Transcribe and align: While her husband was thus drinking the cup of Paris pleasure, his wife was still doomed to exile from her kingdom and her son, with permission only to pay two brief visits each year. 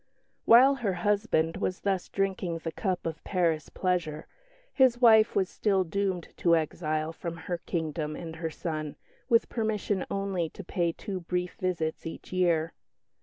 While 0.45 0.73
her 0.77 0.93
husband 0.93 1.57
was 1.57 1.81
thus 1.81 2.09
drinking 2.09 2.61
the 2.63 2.71
cup 2.71 3.05
of 3.05 3.23
Paris 3.23 3.69
pleasure, 3.69 4.25
his 4.73 4.99
wife 4.99 5.35
was 5.35 5.47
still 5.47 5.83
doomed 5.83 6.29
to 6.37 6.55
exile 6.55 7.13
from 7.13 7.37
her 7.37 7.59
kingdom 7.59 8.15
and 8.15 8.37
her 8.37 8.49
son, 8.49 8.95
with 9.29 9.47
permission 9.47 10.03
only 10.09 10.49
to 10.49 10.63
pay 10.63 10.91
two 10.91 11.19
brief 11.19 11.53
visits 11.59 12.07
each 12.07 12.33
year. 12.33 12.73